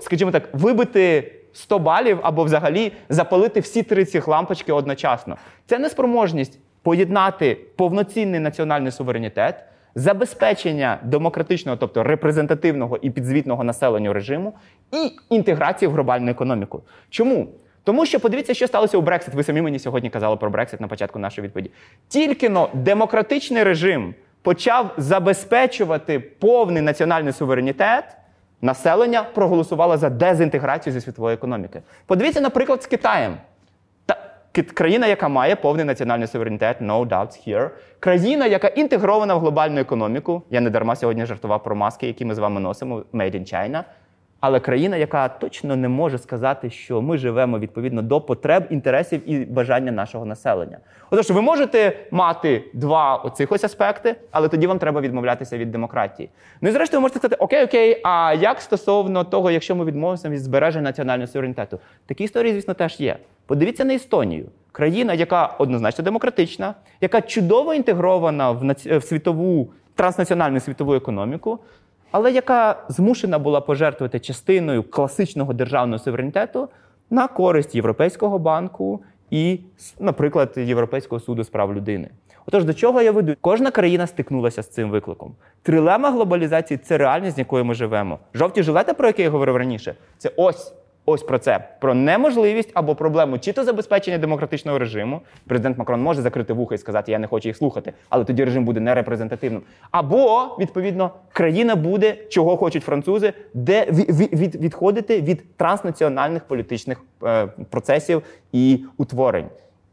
[0.00, 5.36] скажімо так, вибити 100 балів або взагалі запалити всі три ці лампочки одночасно.
[5.66, 9.64] Це неспроможність поєднати повноцінний національний суверенітет,
[9.94, 14.52] забезпечення демократичного, тобто репрезентативного і підзвітного населенню режиму,
[14.92, 16.82] і інтеграції в глобальну економіку.
[17.10, 17.48] Чому?
[17.84, 19.34] Тому що подивіться, що сталося у Брексит.
[19.34, 21.70] Ви самі мені сьогодні казали про Брексит на початку нашої відповіді.
[22.08, 28.04] Тільки но демократичний режим почав забезпечувати повний національний суверенітет.
[28.64, 31.82] Населення проголосувало за дезінтеграцію зі світової економіки.
[32.06, 33.36] Подивіться, наприклад, з Китаєм.
[34.52, 37.70] Країна, яка має повний національний суверенітет, no doubts here.
[38.00, 40.42] Країна, яка інтегрована в глобальну економіку.
[40.50, 43.84] Я не дарма сьогодні жартував про маски, які ми з вами носимо, made in China.
[44.42, 49.44] Але країна, яка точно не може сказати, що ми живемо відповідно до потреб, інтересів і
[49.44, 50.78] бажання нашого населення.
[51.10, 56.28] Отож, ви можете мати два оцих ось аспекти, але тоді вам треба відмовлятися від демократії.
[56.60, 60.28] Ну і зрештою, ви можете сказати, окей, окей, а як стосовно того, якщо ми відмовимося
[60.28, 61.78] від збереження національного суверенітету?
[62.06, 63.16] Такі історії, звісно, теж є.
[63.46, 64.46] Подивіться на Естонію.
[64.72, 71.58] Країна, яка однозначно демократична, яка чудово інтегрована в, наці- в світову транснаціональну світову економіку,
[72.12, 76.68] але яка змушена була пожертвувати частиною класичного державного суверенітету
[77.10, 79.00] на користь Європейського банку
[79.30, 79.60] і,
[80.00, 82.08] наприклад, Європейського суду з прав людини.
[82.46, 83.34] Отож, до чого я веду?
[83.40, 85.34] Кожна країна стикнулася з цим викликом.
[85.62, 88.18] Трилема глобалізації це реальність, з якою ми живемо.
[88.34, 90.74] Жовті жилети, про які я говорив раніше, це ось.
[91.06, 95.20] Ось про це про неможливість або проблему чи то забезпечення демократичного режиму.
[95.46, 98.64] Президент Макрон може закрити вуха і сказати, я не хочу їх слухати, але тоді режим
[98.64, 99.62] буде нерепрезентативним.
[99.90, 107.02] Або відповідно країна буде, чого хочуть французи, де ві- ві- від, відходити від транснаціональних політичних
[107.24, 108.22] е, процесів
[108.52, 109.46] і утворень.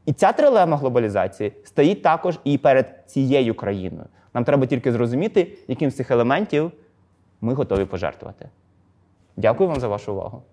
[0.06, 4.06] І ця трилема глобалізації стоїть також і перед цією країною.
[4.34, 6.72] Нам треба тільки зрозуміти, яким з цих елементів
[7.42, 8.50] ми готові пожертвувати.
[9.38, 10.44] Дякую вам за вашу увагу.